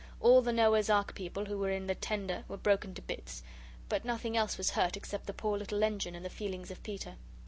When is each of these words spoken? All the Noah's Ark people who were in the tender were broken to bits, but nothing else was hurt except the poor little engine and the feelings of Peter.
All 0.19 0.41
the 0.41 0.51
Noah's 0.51 0.89
Ark 0.89 1.13
people 1.13 1.45
who 1.45 1.59
were 1.59 1.69
in 1.69 1.85
the 1.85 1.93
tender 1.93 2.43
were 2.47 2.57
broken 2.57 2.95
to 2.95 3.03
bits, 3.03 3.43
but 3.87 4.03
nothing 4.03 4.35
else 4.35 4.57
was 4.57 4.71
hurt 4.71 4.97
except 4.97 5.27
the 5.27 5.31
poor 5.31 5.59
little 5.59 5.83
engine 5.83 6.15
and 6.15 6.25
the 6.25 6.29
feelings 6.31 6.71
of 6.71 6.81
Peter. 6.81 7.17